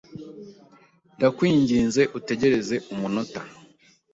[1.15, 3.39] Ndakwinginze utegereze umunota?